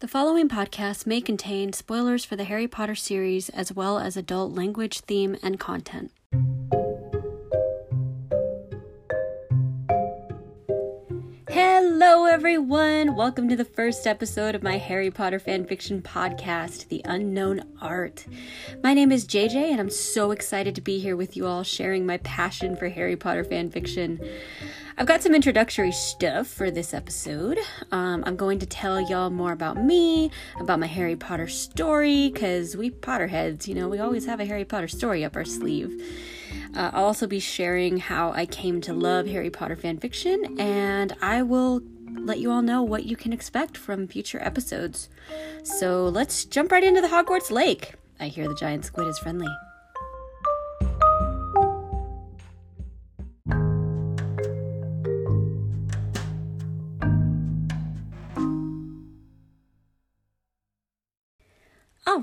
[0.00, 4.54] The following podcast may contain spoilers for the Harry Potter series as well as adult
[4.54, 6.12] language, theme, and content.
[11.50, 13.16] Hello, everyone!
[13.16, 18.24] Welcome to the first episode of my Harry Potter fanfiction podcast, The Unknown Art.
[18.84, 22.06] My name is JJ, and I'm so excited to be here with you all sharing
[22.06, 24.24] my passion for Harry Potter fanfiction.
[25.00, 27.56] I've got some introductory stuff for this episode.
[27.92, 32.76] Um, I'm going to tell y'all more about me, about my Harry Potter story, because
[32.76, 36.02] we Potterheads, you know, we always have a Harry Potter story up our sleeve.
[36.76, 41.44] Uh, I'll also be sharing how I came to love Harry Potter fanfiction, and I
[41.44, 45.08] will let you all know what you can expect from future episodes.
[45.62, 47.94] So let's jump right into the Hogwarts Lake.
[48.18, 49.46] I hear the giant squid is friendly.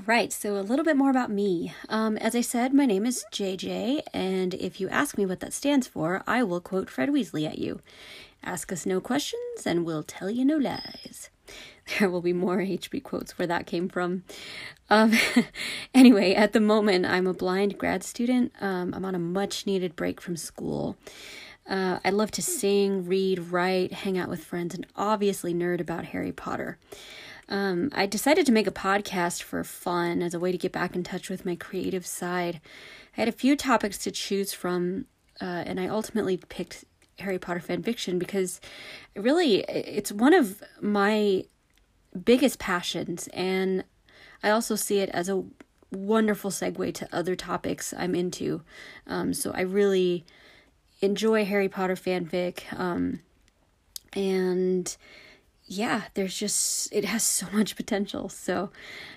[0.06, 1.74] Right, so a little bit more about me.
[1.88, 5.52] Um, as I said, my name is JJ, and if you ask me what that
[5.52, 7.80] stands for, I will quote Fred Weasley at you.
[8.44, 11.30] Ask us no questions, and we'll tell you no lies.
[11.98, 14.22] There will be more HP quotes where that came from.
[14.90, 15.12] Um,
[15.94, 18.52] anyway, at the moment, I'm a blind grad student.
[18.60, 20.96] Um, I'm on a much needed break from school.
[21.68, 26.06] Uh, I love to sing, read, write, hang out with friends, and obviously nerd about
[26.06, 26.78] Harry Potter.
[27.48, 30.96] Um, I decided to make a podcast for fun as a way to get back
[30.96, 32.60] in touch with my creative side.
[33.16, 35.06] I had a few topics to choose from,
[35.40, 36.84] uh, and I ultimately picked
[37.18, 38.60] Harry Potter fan fiction because
[39.14, 41.44] really it's one of my
[42.24, 43.84] biggest passions, and
[44.42, 45.44] I also see it as a
[45.92, 48.62] wonderful segue to other topics I'm into.
[49.06, 50.24] Um, so I really
[51.00, 53.20] enjoy Harry Potter fanfic, um,
[54.14, 54.96] and
[55.66, 58.28] yeah, there's just, it has so much potential.
[58.28, 58.70] So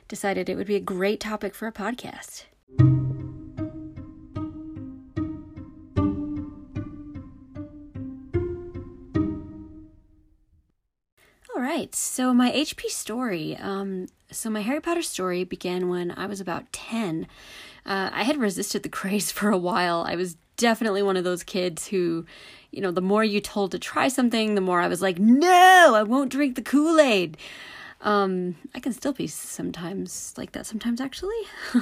[0.08, 2.46] decided it would be a great topic for a podcast.
[11.56, 13.56] All right, so my HP story.
[13.58, 17.28] Um, so my Harry Potter story began when I was about 10.
[17.86, 20.04] Uh, I had resisted the craze for a while.
[20.08, 22.26] I was definitely one of those kids who,
[22.70, 25.94] you know, the more you told to try something, the more I was like, no,
[25.96, 27.38] I won't drink the Kool Aid.
[28.02, 31.42] Um, I can still be sometimes like that, sometimes actually.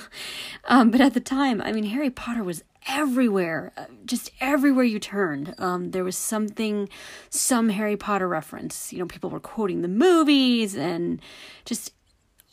[0.65, 4.99] um, but at the time, I mean, Harry Potter was everywhere, uh, just everywhere you
[4.99, 5.53] turned.
[5.57, 6.87] Um, there was something,
[7.29, 8.93] some Harry Potter reference.
[8.93, 11.19] You know, people were quoting the movies and
[11.65, 11.93] just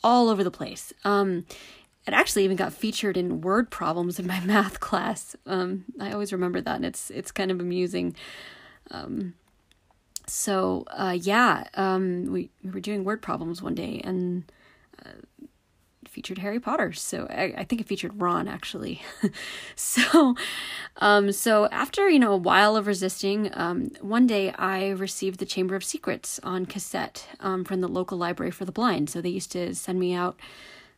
[0.03, 0.91] all over the place.
[1.03, 1.45] Um,
[2.07, 5.35] it actually even got featured in word problems in my math class.
[5.45, 8.15] Um, I always remember that, and it's it's kind of amusing.
[8.91, 9.33] Um,
[10.27, 14.51] so uh, yeah, um, we we were doing word problems one day and
[15.05, 15.09] uh,
[16.07, 16.93] featured Harry Potter.
[16.93, 19.01] So I, I, think it featured Ron actually.
[19.75, 20.35] so
[20.97, 25.45] um, so after you know a while of resisting, um, one day I received the
[25.45, 29.09] Chamber of Secrets on cassette um, from the local library for the blind.
[29.09, 30.39] So they used to send me out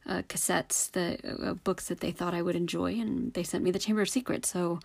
[0.07, 1.19] uh, cassettes, the
[1.49, 4.09] uh, books that they thought I would enjoy, and they sent me the Chamber of
[4.09, 4.49] Secrets.
[4.49, 4.79] So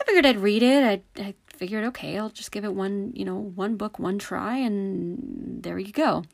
[0.00, 0.84] I figured I'd read it.
[1.16, 4.56] I, I figured, okay, I'll just give it one, you know, one book, one try,
[4.58, 6.24] and there you go.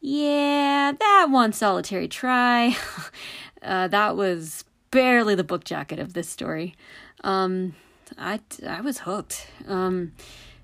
[0.00, 2.76] Yeah, that one solitary try.
[3.62, 6.74] uh, that was barely the book jacket of this story.
[7.22, 7.74] Um,
[8.18, 9.48] I I was hooked.
[9.66, 10.12] Um,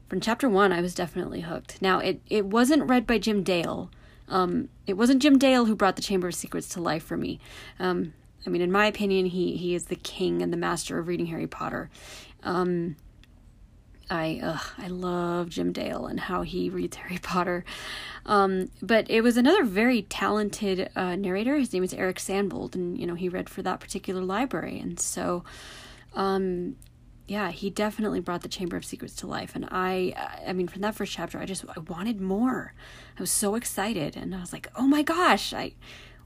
[0.09, 1.81] from chapter one, I was definitely hooked.
[1.81, 3.91] Now it it wasn't read by Jim Dale
[4.31, 7.41] um, it wasn't Jim Dale who brought the Chamber of Secrets to life for me.
[7.79, 8.15] Um,
[8.47, 11.27] I mean, in my opinion, he he is the king and the master of reading
[11.27, 11.91] Harry Potter.
[12.43, 12.97] Um,
[14.09, 17.65] I ugh, I love Jim Dale and how he reads Harry Potter.
[18.25, 21.57] Um, but it was another very talented uh, narrator.
[21.57, 24.99] His name is Eric Sandvold, and you know he read for that particular library, and
[24.99, 25.45] so
[26.15, 26.77] um,
[27.31, 29.55] yeah, he definitely brought the Chamber of Secrets to life.
[29.55, 30.15] And I,
[30.45, 32.75] I mean, from that first chapter, I just I wanted more.
[33.17, 35.75] I was so excited, and I was like, oh my gosh, I,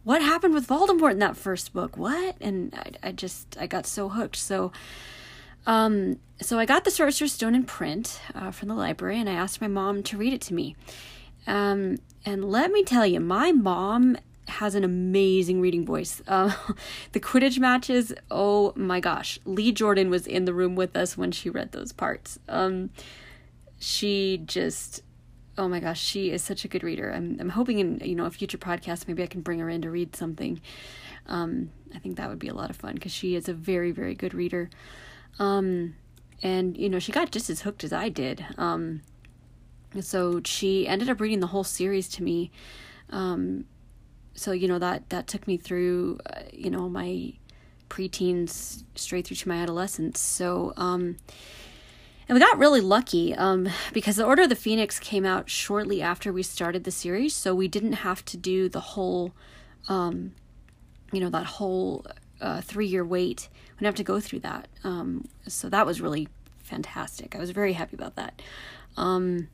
[0.03, 1.99] what happened with Voldemort in that first book?
[1.99, 2.37] What?
[2.41, 4.37] And I, I just I got so hooked.
[4.37, 4.73] So,
[5.67, 9.35] um, so I got the Sorcerer's Stone in print uh, from the library, and I
[9.35, 10.75] asked my mom to read it to me.
[11.47, 14.17] Um, and let me tell you, my mom
[14.49, 16.23] has an amazing reading voice.
[16.27, 16.55] Uh,
[17.13, 19.39] the Quidditch matches, oh my gosh.
[19.45, 22.39] Lee Jordan was in the room with us when she read those parts.
[22.49, 22.91] Um,
[23.79, 25.03] she just,
[25.57, 27.11] oh my gosh, she is such a good reader.
[27.13, 29.83] I'm, I'm hoping in, you know, a future podcast, maybe I can bring her in
[29.83, 30.61] to read something.
[31.27, 33.93] Um, I think that would be a lot of fun because she is a very,
[33.93, 34.69] very good reader.
[35.39, 35.97] Um,
[36.43, 38.45] and, you know, she got just as hooked as I did.
[38.59, 39.03] Um,
[40.01, 42.51] so she ended up reading the whole series to me
[43.11, 43.67] Um,
[44.35, 47.33] so you know that that took me through, uh, you know, my
[47.89, 50.21] preteens straight through to my adolescence.
[50.21, 51.17] So, um,
[52.29, 56.03] and we got really lucky um, because the Order of the Phoenix came out shortly
[56.03, 59.33] after we started the series, so we didn't have to do the whole,
[59.89, 60.33] um,
[61.13, 62.05] you know, that whole
[62.41, 63.49] uh, three year wait.
[63.53, 64.69] We didn't have to go through that.
[64.83, 66.29] Um, so that was really
[66.63, 67.37] fantastic.
[67.37, 68.41] I was very happy about that.
[68.97, 69.49] Um,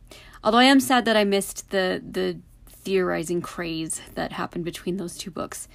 [0.45, 2.39] although I am sad that I missed the the
[2.81, 5.69] theorizing craze that happened between those two books.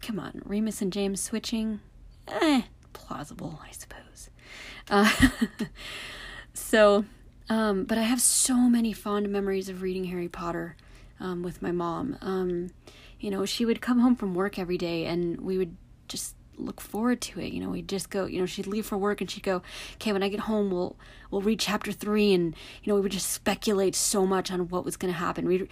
[0.00, 1.80] Come on, Remus and James switching?
[2.28, 2.62] Eh,
[2.92, 4.30] plausible, I suppose.
[4.90, 5.10] Uh,
[6.54, 7.04] so,
[7.48, 10.76] um, but I have so many fond memories of reading Harry Potter
[11.20, 12.16] um, with my mom.
[12.20, 12.70] Um,
[13.20, 16.80] you know, she would come home from work every day and we would just look
[16.80, 17.52] forward to it.
[17.52, 19.62] You know, we'd just go, you know, she'd leave for work and she'd go,
[19.94, 20.96] okay, when I get home, we'll,
[21.30, 22.32] we'll read chapter three.
[22.32, 25.46] And, you know, we would just speculate so much on what was going to happen.
[25.46, 25.68] We'd,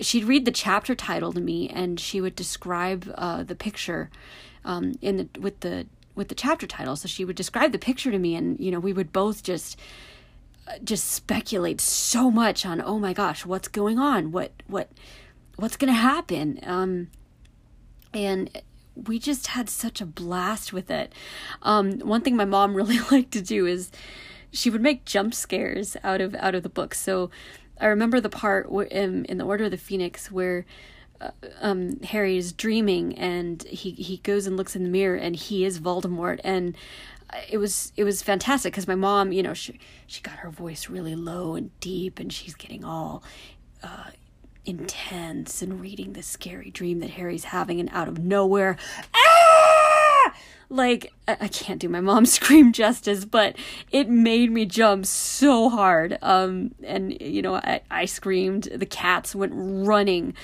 [0.00, 4.10] she'd read the chapter title to me and she would describe uh, the picture
[4.64, 6.96] um, in the, with the, with the chapter title.
[6.96, 9.78] So she would describe the picture to me and, you know, we would both just,
[10.82, 14.32] just speculate so much on, oh my gosh, what's going on?
[14.32, 14.90] What, what,
[15.56, 16.58] what's going to happen?
[16.62, 17.08] Um,
[18.14, 18.62] and
[18.94, 21.12] we just had such a blast with it.
[21.62, 23.90] Um, one thing my mom really liked to do is
[24.50, 26.94] she would make jump scares out of out of the book.
[26.94, 27.30] So
[27.80, 30.64] I remember the part in, in the Order of the Phoenix where
[31.20, 31.30] uh,
[31.60, 35.64] um, Harry is dreaming and he he goes and looks in the mirror and he
[35.64, 36.76] is Voldemort and
[37.50, 40.88] it was it was fantastic because my mom you know she she got her voice
[40.88, 43.22] really low and deep and she's getting all
[43.82, 44.10] uh,
[44.66, 48.76] intense and reading this scary dream that Harry's having, and out of nowhere,
[49.14, 50.34] ah!
[50.70, 53.56] Like, I can't do my mom's scream justice, but
[53.92, 56.18] it made me jump so hard.
[56.22, 60.34] Um, and, you know, I, I screamed, the cats went running,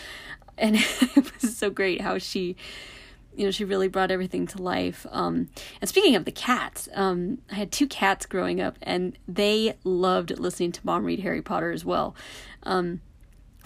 [0.58, 0.76] and
[1.16, 2.56] it was so great how she
[3.36, 5.48] you know she really brought everything to life um,
[5.80, 10.38] and speaking of the cats um, i had two cats growing up and they loved
[10.38, 12.14] listening to mom read harry potter as well
[12.64, 13.00] um,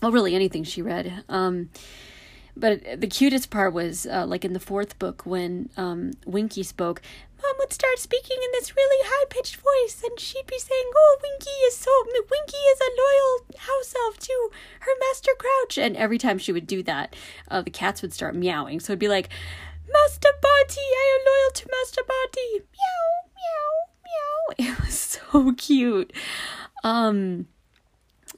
[0.03, 1.25] well, really anything she read.
[1.29, 1.71] Um,
[2.57, 7.03] but the cutest part was uh, like in the fourth book when um, Winky spoke.
[7.43, 11.19] Mom would start speaking in this really high pitched voice, and she'd be saying, "Oh,
[11.23, 14.51] Winky is so Winky is a loyal house elf to
[14.81, 17.17] her master Crouch." And every time she would do that,
[17.51, 18.81] uh, the cats would start meowing.
[18.81, 19.29] So it'd be like,
[19.93, 24.71] "Master Barty, I am loyal to Master Barty." Meow, meow, meow.
[24.73, 26.13] It was so cute.
[26.85, 27.47] Um,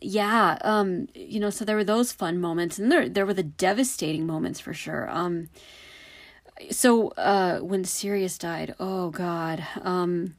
[0.01, 3.43] yeah, um, you know, so there were those fun moments, and there there were the
[3.43, 5.09] devastating moments for sure.
[5.11, 5.49] Um,
[6.71, 9.65] so uh, when Sirius died, oh God.
[9.83, 10.37] Um,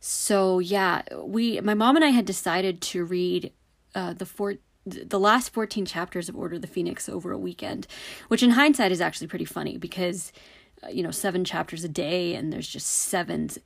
[0.00, 3.52] so yeah, we my mom and I had decided to read
[3.94, 7.86] uh, the four the last 14 chapters of Order of the Phoenix over a weekend,
[8.28, 10.32] which in hindsight is actually pretty funny because,
[10.82, 13.58] uh, you know, seven chapters a day and there's just sevens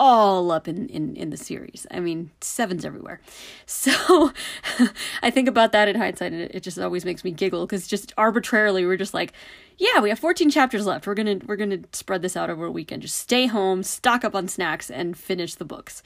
[0.00, 1.86] all up in, in, in the series.
[1.90, 3.20] I mean, sevens everywhere.
[3.66, 4.32] So
[5.22, 7.86] I think about that in hindsight and it, it just always makes me giggle because
[7.86, 9.32] just arbitrarily we're just like,
[9.78, 11.06] yeah, we have 14 chapters left.
[11.06, 13.02] We're to we're to spread this out over a weekend.
[13.02, 16.02] Just stay home, stock up on snacks and finish the books.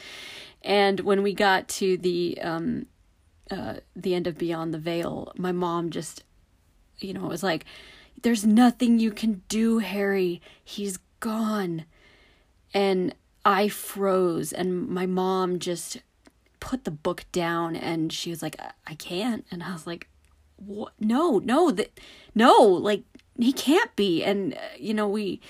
[0.62, 2.86] And when we got to the um
[3.50, 6.24] uh the end of Beyond the Veil, my mom just
[6.98, 7.64] you know, was like
[8.22, 10.40] there's nothing you can do, Harry.
[10.64, 11.84] He's gone.
[12.74, 13.14] And
[13.44, 15.98] I froze and my mom just
[16.60, 19.46] put the book down and she was like I can't.
[19.50, 20.08] And I was like
[20.56, 20.92] what?
[21.00, 21.98] No no that
[22.34, 23.02] no like
[23.38, 24.24] he can't be.
[24.24, 25.40] And uh, you know we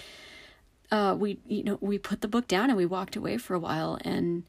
[0.90, 3.58] uh we you know we put the book down and we walked away for a
[3.58, 4.44] while and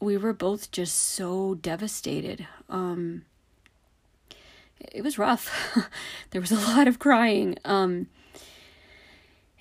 [0.00, 2.46] we were both just so devastated.
[2.68, 3.22] Um
[4.80, 5.50] it was rough.
[6.30, 7.56] There was a lot of crying.
[7.64, 8.08] Um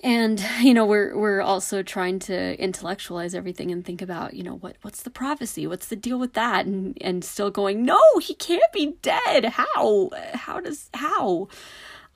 [0.02, 4.56] and you know we're we're also trying to intellectualize everything and think about you know
[4.56, 5.68] what what's the prophecy?
[5.68, 6.66] What's the deal with that?
[6.66, 9.46] And and still going no he can't be dead.
[9.46, 10.10] How?
[10.34, 11.48] How does how?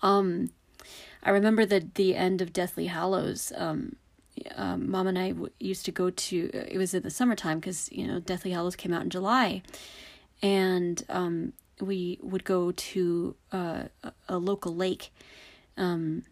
[0.02, 0.52] Um
[1.26, 3.96] i remember the the end of deathly hallows um
[4.56, 7.90] um, mom and I w- used to go to it was in the summertime because
[7.92, 9.62] you know deathly hallows came out in july.
[10.42, 13.84] And um, we would go to uh,
[14.28, 15.12] a local lake
[15.78, 16.24] um,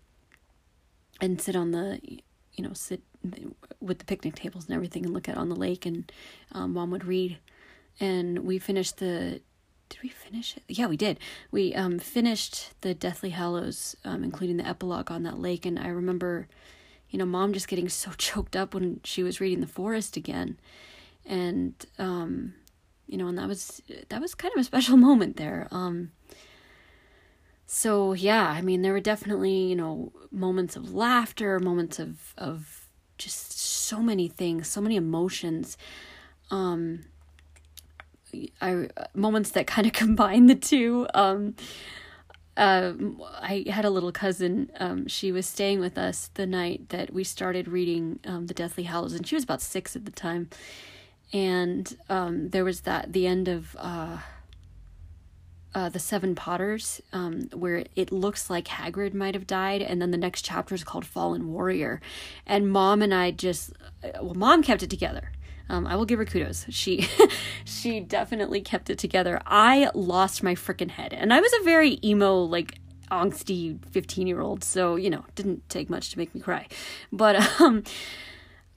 [1.21, 1.99] and sit on the
[2.53, 3.01] you know sit
[3.79, 6.11] with the picnic tables and everything and look out on the lake and
[6.51, 7.37] um, mom would read.
[7.99, 9.41] And we finished the
[9.89, 10.63] did we finish it?
[10.67, 11.19] Yeah we did.
[11.51, 15.65] We um, finished the deathly hallows um, including the epilogue on that lake.
[15.65, 16.47] And i remember
[17.09, 20.59] you know mom just getting so choked up when she was reading the forest again.
[21.25, 22.55] And um
[23.07, 25.67] you know and that was that was kind of a special moment there.
[25.71, 26.11] Um
[27.73, 32.85] so yeah, I mean, there were definitely you know moments of laughter, moments of of
[33.17, 35.77] just so many things, so many emotions.
[36.51, 37.05] Um,
[38.61, 41.07] I moments that kind of combine the two.
[41.13, 41.55] Um,
[42.57, 42.91] uh,
[43.39, 44.69] I had a little cousin.
[44.77, 48.83] Um, she was staying with us the night that we started reading um, the Deathly
[48.83, 50.49] Hallows, and she was about six at the time.
[51.31, 54.17] And um, there was that the end of uh,
[55.73, 60.11] uh, the Seven Potters, um, where it looks like Hagrid might have died, and then
[60.11, 62.01] the next chapter is called Fallen Warrior.
[62.45, 63.71] And Mom and I just,
[64.03, 65.31] uh, well, Mom kept it together.
[65.69, 66.65] Um, I will give her kudos.
[66.69, 67.07] She,
[67.65, 69.41] she definitely kept it together.
[69.45, 72.77] I lost my freaking head, and I was a very emo, like
[73.09, 76.65] angsty 15 year old so you know didn't take much to make me cry
[77.11, 77.83] but um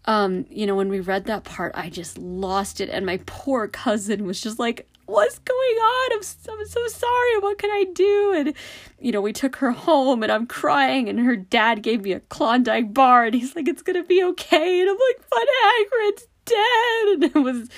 [0.07, 3.69] um you know when we read that part i just lost it and my poor
[3.69, 6.12] cousin was just like what's going on?
[6.14, 7.38] I'm so, I'm so sorry.
[7.40, 8.34] What can I do?
[8.37, 8.54] And,
[8.99, 12.20] you know, we took her home and I'm crying and her dad gave me a
[12.20, 14.80] Klondike bar and he's like, it's going to be okay.
[14.80, 16.54] And I'm like, but Hagrid's dead.
[17.14, 17.68] And it was,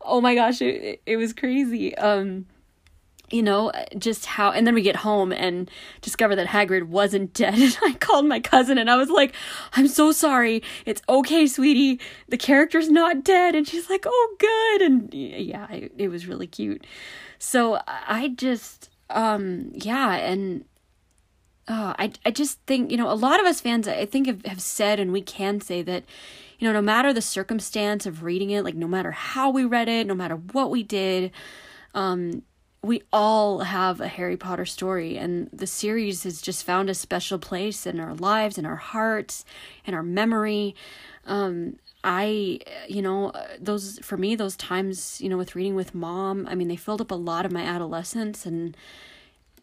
[0.00, 1.96] oh my gosh, it, it was crazy.
[1.96, 2.46] Um,
[3.32, 5.70] you know, just how, and then we get home and
[6.02, 7.54] discover that Hagrid wasn't dead.
[7.62, 9.34] And I called my cousin and I was like,
[9.72, 10.62] I'm so sorry.
[10.84, 12.00] It's okay, sweetie.
[12.28, 13.54] The character's not dead.
[13.54, 14.82] And she's like, oh, good.
[14.82, 16.86] And yeah, it, it was really cute.
[17.38, 20.64] So I just, um, yeah, and
[21.68, 24.44] uh, I, I just think, you know, a lot of us fans, I think, have,
[24.44, 26.04] have said, and we can say that,
[26.58, 29.88] you know, no matter the circumstance of reading it, like no matter how we read
[29.88, 31.30] it, no matter what we did,
[31.94, 32.42] um,
[32.82, 37.38] we all have a Harry Potter story, and the series has just found a special
[37.38, 39.44] place in our lives, in our hearts,
[39.84, 40.74] in our memory.
[41.24, 42.58] Um, I,
[42.88, 46.66] you know, those for me, those times, you know, with reading with mom, I mean,
[46.66, 48.76] they filled up a lot of my adolescence, and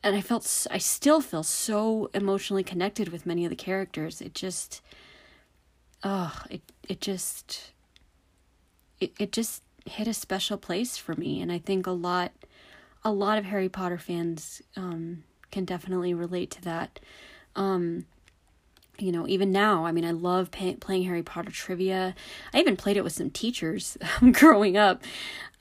[0.02, 4.22] and I felt, I still feel so emotionally connected with many of the characters.
[4.22, 4.82] It just,
[6.06, 7.74] oh, it it just,
[9.02, 12.32] it it just hit a special place for me, and I think a lot
[13.04, 17.00] a lot of Harry Potter fans um, can definitely relate to that.
[17.56, 18.06] Um,
[18.98, 22.16] you know, even now, I mean, I love pay- playing Harry Potter trivia.
[22.54, 23.98] I even played it with some teachers
[24.32, 25.04] growing up.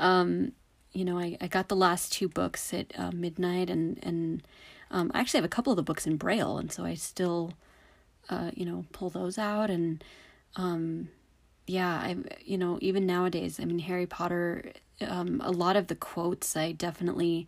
[0.00, 0.52] Um,
[0.92, 4.42] you know, I, I got the last two books at uh, midnight, and and
[4.90, 7.52] um, I actually have a couple of the books in Braille, and so I still,
[8.28, 9.70] uh, you know, pull those out.
[9.70, 10.02] And
[10.56, 11.08] um,
[11.68, 15.94] yeah, I you know, even nowadays, I mean, Harry Potter um, a lot of the
[15.94, 17.46] quotes I definitely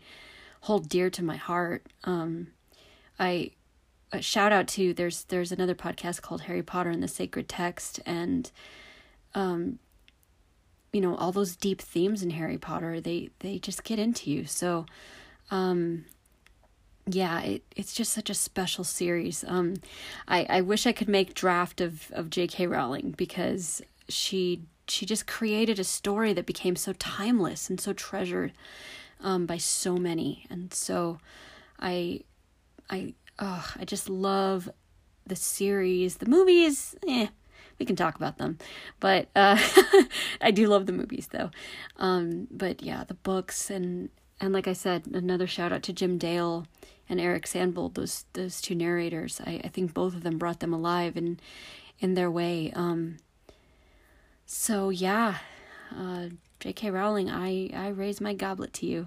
[0.62, 1.86] hold dear to my heart.
[2.04, 2.48] Um,
[3.18, 3.52] I
[4.20, 8.50] shout out to there's there's another podcast called Harry Potter and the Sacred Text, and
[9.34, 9.78] um,
[10.92, 14.46] you know all those deep themes in Harry Potter they they just get into you.
[14.46, 14.86] So,
[15.50, 16.04] um,
[17.06, 19.44] yeah, it it's just such a special series.
[19.46, 19.74] Um,
[20.28, 22.66] I I wish I could make draft of of J.K.
[22.66, 28.52] Rowling because she she just created a story that became so timeless and so treasured
[29.20, 30.46] um, by so many.
[30.50, 31.18] And so
[31.78, 32.22] I
[32.88, 34.68] I oh, I just love
[35.26, 36.16] the series.
[36.16, 37.28] The movies, eh,
[37.78, 38.58] we can talk about them.
[38.98, 39.58] But uh,
[40.40, 41.50] I do love the movies though.
[41.96, 46.18] Um, but yeah, the books and and like I said, another shout out to Jim
[46.18, 46.66] Dale
[47.08, 49.40] and Eric Sandvold, those those two narrators.
[49.44, 51.40] I, I think both of them brought them alive in
[51.98, 52.72] in their way.
[52.74, 53.18] Um,
[54.52, 55.36] so yeah,
[55.96, 56.26] uh,
[56.58, 56.90] J.K.
[56.90, 59.06] Rowling, I I raise my goblet to you.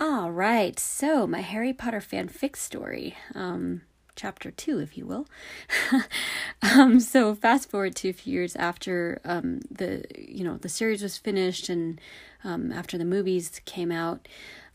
[0.00, 3.82] All right, so my Harry Potter fanfic story, um,
[4.16, 5.28] chapter two, if you will.
[6.62, 11.04] um, so fast forward to a few years after um, the you know the series
[11.04, 12.00] was finished and
[12.42, 14.26] um, after the movies came out.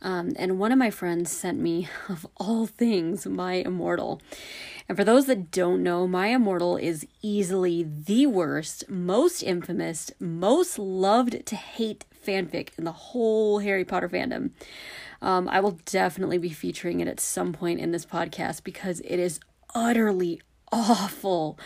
[0.01, 4.22] Um, and one of my friends sent me, of all things, My Immortal.
[4.89, 10.79] And for those that don't know, My Immortal is easily the worst, most infamous, most
[10.79, 14.51] loved to hate fanfic in the whole Harry Potter fandom.
[15.22, 19.20] Um, I will definitely be featuring it at some point in this podcast because it
[19.20, 19.39] is
[19.75, 20.41] utterly
[20.72, 21.60] awful.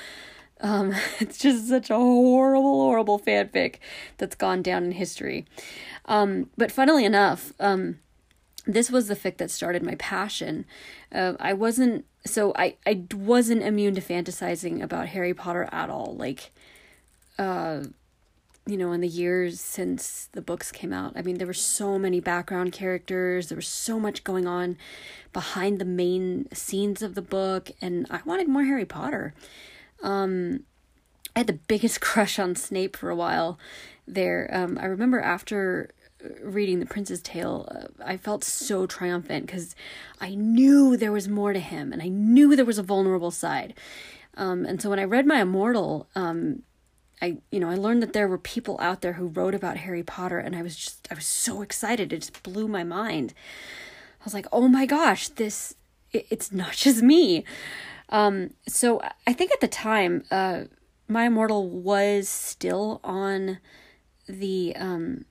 [0.59, 3.75] Um, it's just such a horrible, horrible fanfic
[4.17, 5.45] that's gone down in history.
[6.05, 7.99] Um, but funnily enough, um,
[8.65, 10.65] this was the fic that started my passion.
[11.13, 16.15] Uh, I wasn't so I I wasn't immune to fantasizing about Harry Potter at all.
[16.15, 16.51] Like,
[17.37, 17.83] uh,
[18.65, 21.99] you know, in the years since the books came out, I mean, there were so
[21.99, 23.49] many background characters.
[23.49, 24.77] There was so much going on
[25.31, 29.33] behind the main scenes of the book, and I wanted more Harry Potter.
[30.01, 30.63] Um,
[31.35, 33.59] I had the biggest crush on Snape for a while,
[34.07, 34.49] there.
[34.51, 35.89] Um, I remember after
[36.41, 39.75] reading The Prince's Tale, uh, I felt so triumphant because
[40.19, 43.73] I knew there was more to him and I knew there was a vulnerable side.
[44.37, 46.63] Um, and so when I read My Immortal, um,
[47.21, 50.03] I you know I learned that there were people out there who wrote about Harry
[50.03, 52.11] Potter, and I was just I was so excited.
[52.11, 53.33] It just blew my mind.
[54.19, 55.75] I was like, oh my gosh, this
[56.11, 57.45] it, it's not just me.
[58.09, 60.65] Um, so I think at the time, uh,
[61.07, 63.59] My Immortal was still on
[64.27, 65.25] the um,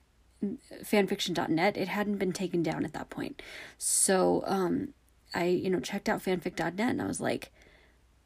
[0.83, 1.77] fanfiction.net.
[1.77, 3.41] It hadn't been taken down at that point.
[3.77, 4.93] So um,
[5.33, 7.51] I, you know, checked out fanfic.net and I was like,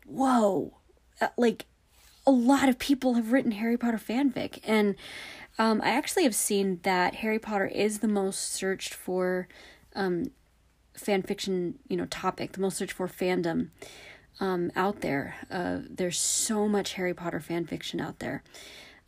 [0.05, 0.77] whoa,
[1.21, 1.65] uh, like
[2.25, 4.59] a lot of people have written Harry Potter fanfic.
[4.63, 4.95] And
[5.57, 9.47] um, I actually have seen that Harry Potter is the most searched for
[9.95, 10.31] um,
[10.93, 13.69] fan fiction, you know, topic, the most searched for fandom
[14.39, 15.35] um, out there.
[15.49, 18.43] Uh, there's so much Harry Potter fanfiction out there.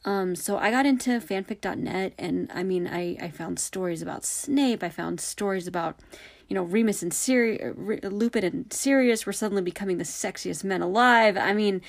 [0.03, 4.83] Um, so I got into fanfic.net and I mean, I, I found stories about Snape.
[4.83, 5.99] I found stories about,
[6.47, 11.37] you know, Remus and Sirius, Lupin and Sirius were suddenly becoming the sexiest men alive.
[11.37, 11.81] I mean,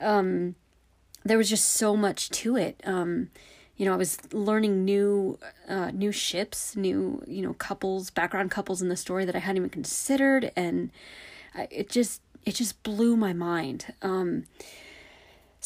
[0.00, 0.54] um,
[1.24, 2.80] there was just so much to it.
[2.84, 3.30] Um,
[3.76, 8.80] you know, I was learning new, uh, new ships, new, you know, couples, background couples
[8.80, 10.50] in the story that I hadn't even considered.
[10.56, 10.90] And
[11.70, 13.92] it just, it just blew my mind.
[14.02, 14.44] Um,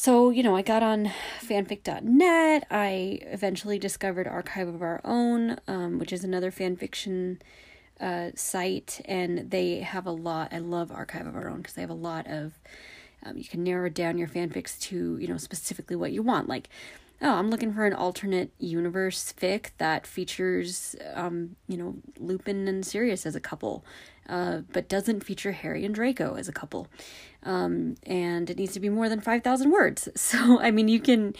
[0.00, 2.66] so, you know, I got on fanfic.net.
[2.70, 7.38] I eventually discovered Archive of Our Own, um, which is another fanfiction
[8.00, 10.54] uh, site, and they have a lot.
[10.54, 12.54] I love Archive of Our Own because they have a lot of.
[13.26, 16.48] Um, you can narrow down your fanfics to, you know, specifically what you want.
[16.48, 16.70] Like,
[17.20, 22.86] oh, I'm looking for an alternate universe fic that features, um, you know, Lupin and
[22.86, 23.84] Sirius as a couple,
[24.30, 26.86] uh, but doesn't feature Harry and Draco as a couple.
[27.42, 30.08] Um, and it needs to be more than 5,000 words.
[30.16, 31.34] So, I mean, you can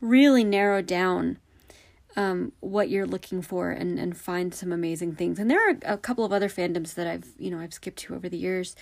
[0.00, 1.38] really narrow down
[2.14, 5.38] um, what you're looking for and, and find some amazing things.
[5.38, 8.14] And there are a couple of other fandoms that I've, you know, I've skipped to
[8.14, 8.76] over the years.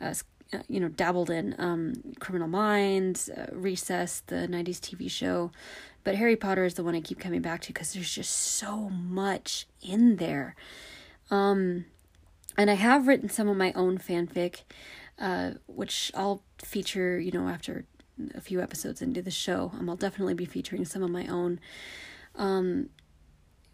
[0.00, 0.14] Uh,
[0.50, 5.50] uh, you know, dabbled in um, Criminal Minds, uh, Recess, the 90s TV show.
[6.04, 8.88] But Harry Potter is the one I keep coming back to because there's just so
[8.88, 10.56] much in there.
[11.30, 11.84] Um,
[12.58, 14.62] and I have written some of my own fanfic,
[15.18, 17.84] uh, which I'll feature, you know, after
[18.34, 19.70] a few episodes into the show.
[19.78, 21.60] Um, I'll definitely be featuring some of my own.
[22.34, 22.90] Um,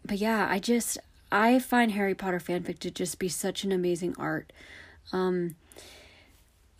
[0.05, 0.99] but yeah, I just,
[1.31, 4.53] I find Harry Potter fanfic to just be such an amazing art.
[5.11, 5.55] Um,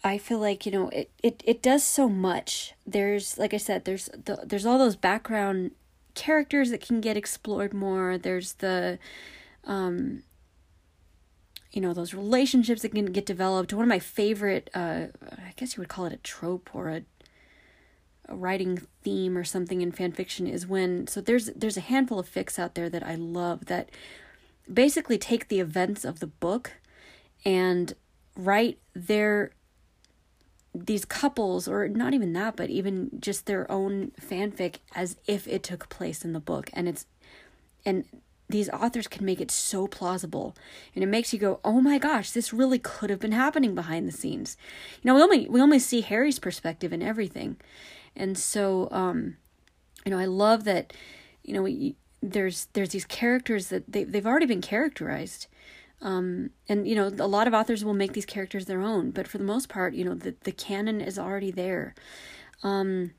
[0.04, 2.76] I feel like you know it, it it does so much.
[2.86, 5.72] There's like I said, there's the there's all those background
[6.14, 8.16] characters that can get explored more.
[8.20, 9.00] There's the
[9.64, 10.22] um
[11.76, 13.74] you know those relationships that can get developed.
[13.74, 17.02] One of my favorite uh I guess you would call it a trope or a
[18.28, 22.18] a writing theme or something in fan fiction is when so there's there's a handful
[22.18, 23.90] of fics out there that I love that
[24.72, 26.72] basically take the events of the book
[27.44, 27.94] and
[28.36, 29.52] write their
[30.74, 35.62] these couples or not even that but even just their own fanfic as if it
[35.62, 37.06] took place in the book and it's
[37.86, 38.06] and
[38.48, 40.56] these authors can make it so plausible.
[40.94, 44.08] And it makes you go oh my gosh this really could have been happening behind
[44.08, 44.58] the scenes.
[45.02, 47.58] You know we only we only see harry's perspective in everything.
[48.16, 49.38] And so um
[50.06, 50.94] you know i love that
[51.44, 55.48] you know we, there's there's these characters that they, they've already been characterized.
[56.02, 59.28] Um, and you know, a lot of authors will make these characters their own, but
[59.28, 61.96] for the most part, you know, the the canon is already there.
[62.64, 63.12] Um,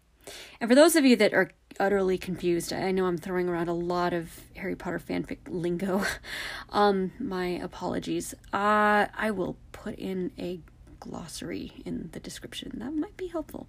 [0.60, 3.74] and for those of you that are utterly confused, I know I'm throwing around a
[3.74, 6.02] lot of Harry Potter fanfic lingo.
[6.70, 8.34] um, my apologies.
[8.52, 10.60] Uh, I will put in a
[11.00, 12.72] glossary in the description.
[12.76, 13.66] That might be helpful.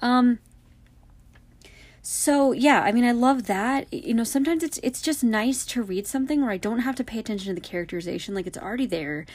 [0.00, 0.38] Um,
[2.02, 3.92] so yeah, I mean I love that.
[3.92, 7.04] You know, sometimes it's it's just nice to read something where I don't have to
[7.04, 9.26] pay attention to the characterization, like it's already there.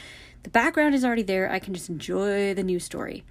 [0.42, 1.50] The background is already there.
[1.52, 3.24] I can just enjoy the new story.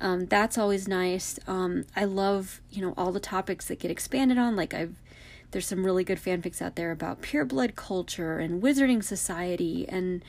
[0.00, 1.38] Um, that's always nice.
[1.46, 4.56] Um, I love, you know, all the topics that get expanded on.
[4.56, 4.96] Like I've
[5.50, 10.24] there's some really good fanfics out there about pure blood culture and wizarding society and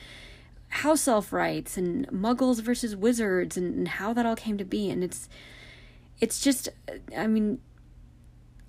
[0.68, 4.90] house elf rights and muggles versus wizards and, and how that all came to be.
[4.90, 5.28] And it's
[6.20, 6.68] it's just
[7.16, 7.60] I mean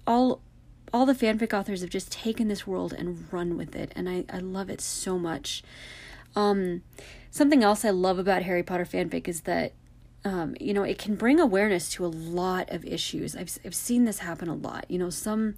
[0.06, 0.42] all
[0.94, 4.26] all the fanfic authors have just taken this world and run with it and I,
[4.32, 5.64] I love it so much.
[6.36, 6.82] Um,
[7.32, 9.74] something else I love about Harry Potter fanfic is that
[10.26, 13.36] um, you know, it can bring awareness to a lot of issues.
[13.36, 14.86] I've I've seen this happen a lot.
[14.90, 15.56] You know, some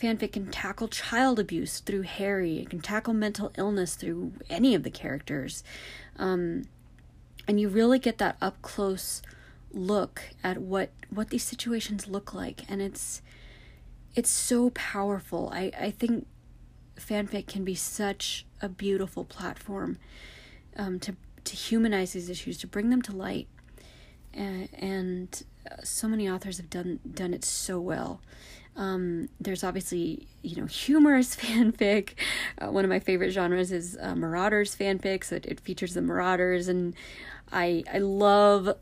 [0.00, 2.58] fanfic can tackle child abuse through Harry.
[2.58, 5.62] It can tackle mental illness through any of the characters,
[6.18, 6.64] um,
[7.46, 9.22] and you really get that up close
[9.74, 12.62] look at what what these situations look like.
[12.70, 13.22] And it's
[14.14, 15.50] it's so powerful.
[15.52, 16.26] I, I think
[16.98, 19.98] fanfic can be such a beautiful platform
[20.76, 23.48] um, to to humanize these issues, to bring them to light,
[24.34, 28.20] and, uh, so many authors have done done it so well.
[28.74, 32.14] Um, there's obviously you know humorous fanfic.
[32.58, 36.02] Uh, one of my favorite genres is uh, Marauders fanfic, so it, it, features the
[36.02, 36.94] Marauders, and
[37.52, 38.76] I I love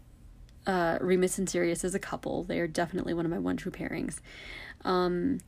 [0.66, 2.44] uh, Remus and Sirius as a couple.
[2.44, 4.20] They are definitely one of my one true pairings.
[4.84, 5.40] Um,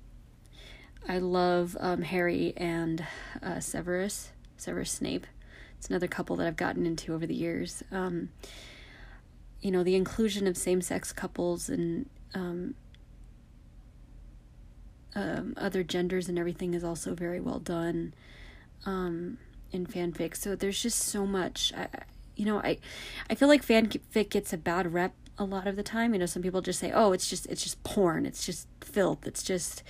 [1.09, 3.05] I love um, Harry and
[3.43, 5.27] uh, Severus, Severus Snape.
[5.79, 7.83] It's another couple that I've gotten into over the years.
[7.91, 8.29] Um,
[9.63, 12.75] you know, the inclusion of same sex couples and um,
[15.15, 18.13] um, other genders and everything is also very well done
[18.85, 19.39] um,
[19.71, 20.37] in fanfic.
[20.37, 21.73] So there's just so much.
[21.77, 21.89] I,
[22.35, 22.79] you know, I
[23.31, 26.13] I feel like fanfic gets a bad rep a lot of the time.
[26.13, 28.27] You know, some people just say, "Oh, it's just it's just porn.
[28.27, 29.27] It's just filth.
[29.27, 29.83] It's just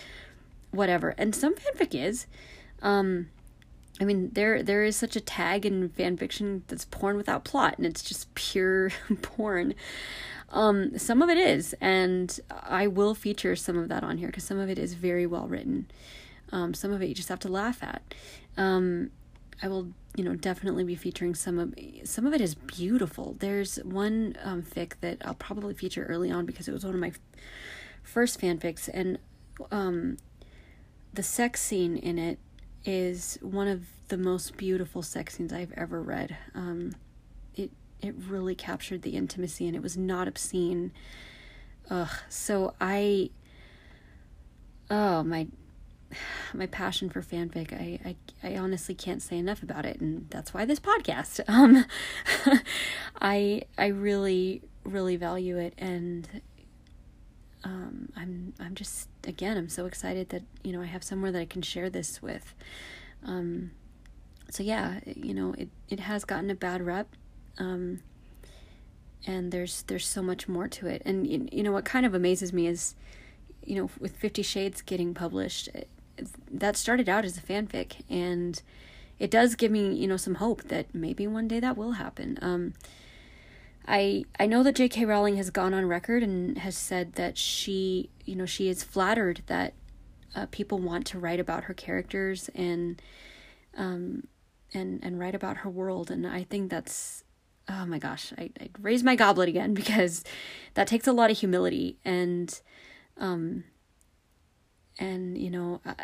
[0.71, 2.27] whatever." And some fanfic is.
[2.83, 3.29] Um,
[4.01, 7.77] I mean, there there is such a tag in fan fiction that's porn without plot,
[7.77, 8.91] and it's just pure
[9.23, 9.75] porn.
[10.51, 14.45] Um, some of it is, and I will feature some of that on here because
[14.45, 15.91] some of it is very well written.
[16.51, 18.03] Um, some of it you just have to laugh at.
[18.57, 19.11] Um,
[19.63, 21.75] I will, you know, definitely be featuring some of
[22.05, 23.37] some of it is beautiful.
[23.39, 27.01] There's one um, fic that I'll probably feature early on because it was one of
[27.01, 27.13] my
[28.03, 29.19] first fanfics, and
[29.71, 30.17] um,
[31.15, 32.39] the sex scene in it
[32.85, 36.37] is one of the most beautiful sex scenes I've ever read.
[36.55, 36.95] Um,
[37.55, 40.93] it it really captured the intimacy, and it was not obscene.
[41.91, 42.11] Ugh.
[42.29, 43.31] So I,
[44.91, 45.47] oh my
[46.55, 50.53] my passion for fanfic I, I i honestly can't say enough about it and that's
[50.55, 51.85] why this podcast um
[53.21, 56.29] i i really really value it and
[57.65, 61.41] um i'm i'm just again i'm so excited that you know i have somewhere that
[61.41, 62.55] i can share this with.
[63.25, 63.71] Um
[64.51, 67.09] so yeah you know it it has gotten a bad rep
[67.59, 68.01] um
[69.27, 71.03] and there's there's so much more to it.
[71.05, 72.95] And you know what kind of amazes me is
[73.65, 75.69] you know with 50 shades getting published
[76.51, 78.61] that started out as a fanfic and
[79.19, 82.39] it does give me you know some hope that maybe one day that will happen.
[82.43, 82.75] Um
[83.87, 88.11] i i know that jk rowling has gone on record and has said that she
[88.25, 89.75] you know she is flattered that
[90.35, 93.01] uh, people want to write about her characters and
[93.77, 94.27] um
[94.75, 96.11] and and write about her world.
[96.11, 97.25] And i think that's
[97.69, 100.25] oh my gosh i i raise my goblet again because
[100.75, 102.61] that takes a lot of humility and
[103.19, 103.65] um
[104.99, 105.95] and you know I,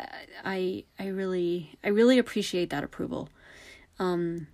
[0.43, 3.29] I I really i really appreciate that approval.
[3.97, 4.47] Um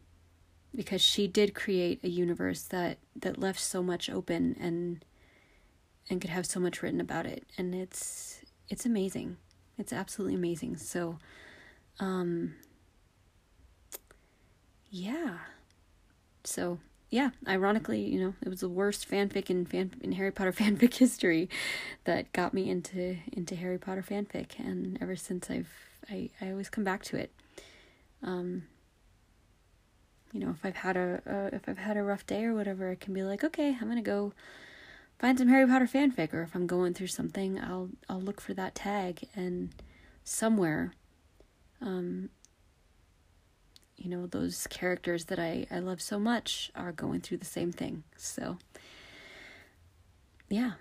[0.75, 5.03] because she did create a universe that that left so much open and
[6.09, 7.45] and could have so much written about it.
[7.57, 9.37] And it's it's amazing.
[9.77, 10.77] It's absolutely amazing.
[10.77, 11.17] So
[11.99, 12.55] um
[14.89, 15.37] yeah.
[16.43, 20.51] So yeah, ironically, you know, it was the worst fanfic in fan in Harry Potter
[20.59, 21.49] fanfic history
[22.03, 25.69] that got me into into Harry Potter fanfic, and ever since I've
[26.09, 27.31] I I always come back to it.
[28.23, 28.63] Um,
[30.35, 32.91] you know, if I've had a uh, if I've had a rough day or whatever,
[32.91, 34.33] I can be like, okay, I'm gonna go
[35.17, 38.53] find some Harry Potter fanfic, or if I'm going through something, I'll I'll look for
[38.53, 39.69] that tag and
[40.25, 40.93] somewhere
[41.81, 42.29] um,
[43.97, 47.71] you know, those characters that I, I love so much are going through the same
[47.71, 48.03] thing.
[48.17, 48.57] So,
[50.49, 50.73] yeah,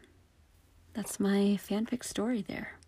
[0.95, 2.79] that's my fanfic story there.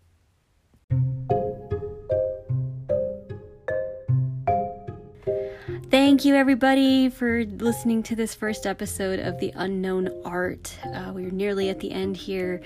[5.97, 10.77] Thank you, everybody, for listening to this first episode of The Unknown Art.
[10.85, 12.61] Uh, we're nearly at the end here.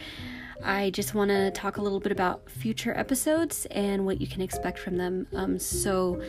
[0.62, 4.42] I just want to talk a little bit about future episodes and what you can
[4.42, 5.28] expect from them.
[5.34, 6.22] Um, so,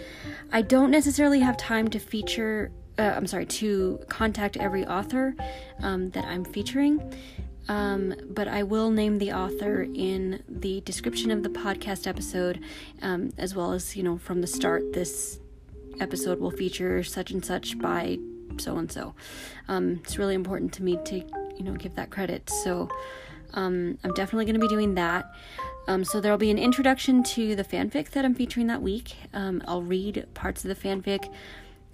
[0.52, 5.34] I don't necessarily have time to feature, uh, I'm sorry, to contact every author
[5.80, 7.16] um, that I'm featuring.
[7.68, 12.60] Um, but I will name the author in the description of the podcast episode,
[13.02, 15.40] um, as well as, you know, from the start, this
[16.00, 18.18] episode will feature such and such by
[18.58, 19.14] so and so.
[19.68, 22.50] It's really important to me to, you know, give that credit.
[22.50, 22.88] So,
[23.54, 25.30] um, I'm definitely going to be doing that.
[25.88, 29.14] Um, so there'll be an introduction to the fanfic that I'm featuring that week.
[29.34, 31.32] Um, I'll read parts of the fanfic.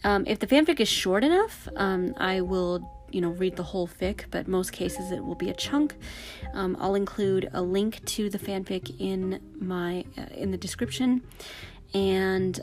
[0.05, 3.89] Um, if the fanfic is short enough, um, I will, you know, read the whole
[3.89, 4.25] fic.
[4.31, 5.97] But most cases, it will be a chunk.
[6.55, 11.23] Um, I'll include a link to the fanfic in my uh, in the description,
[11.95, 12.61] and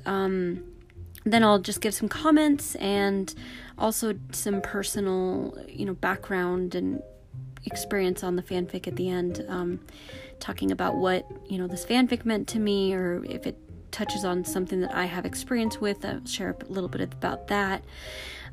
[1.25, 3.33] then I'll just give some comments and
[3.77, 7.01] also some personal, you know, background and
[7.65, 9.79] experience on the fanfic at the end um,
[10.39, 13.57] talking about what, you know, this fanfic meant to me or if it
[13.91, 16.05] touches on something that I have experience with.
[16.05, 17.83] I'll share a little bit about that.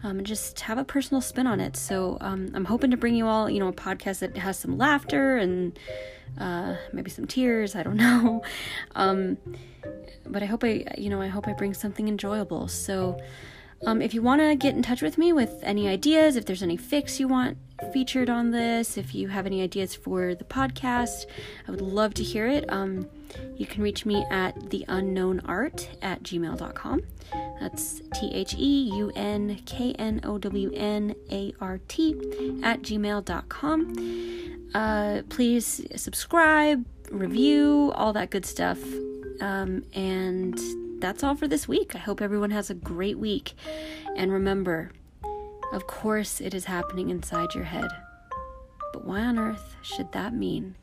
[0.05, 1.77] Um, and just have a personal spin on it.
[1.77, 4.77] So um, I'm hoping to bring you all, you know, a podcast that has some
[4.77, 5.79] laughter and
[6.39, 7.77] uh, maybe some tears.
[7.77, 8.43] I don't know.
[8.97, 9.39] Um,
[10.27, 12.69] but I hope I, you know, I hope I bring something enjoyable.
[12.69, 13.21] So
[13.85, 16.63] um, if you want to get in touch with me with any ideas, if there's
[16.63, 17.59] any fics you want
[17.93, 21.27] featured on this, if you have any ideas for the podcast,
[21.67, 22.65] I would love to hear it.
[22.73, 23.09] Um,
[23.57, 27.03] you can reach me at theunknownart at gmail.com.
[27.63, 32.11] That's T H E U N K N O W N A R T
[32.61, 33.97] at gmail.com.
[34.75, 38.81] Uh, please subscribe, review, all that good stuff.
[39.41, 40.59] Um, and
[41.01, 41.95] that's all for this week.
[41.95, 43.53] I hope everyone has a great week.
[44.17, 44.91] And remember,
[45.73, 47.91] of course, it is happening inside your head.
[48.93, 50.75] But why on earth should that mean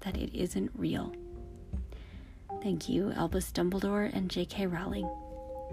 [0.00, 1.14] that it isn't real?
[2.62, 4.66] Thank you, Albus Dumbledore and J.K.
[4.66, 5.08] Rowling.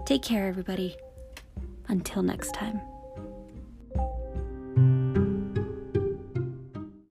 [0.08, 0.96] Take care, everybody.
[1.88, 2.80] Until next time.